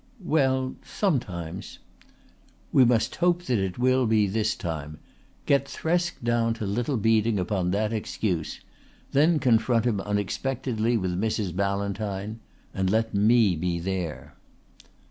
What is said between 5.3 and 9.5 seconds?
Get Thresk down to Little Beeding upon that excuse. Then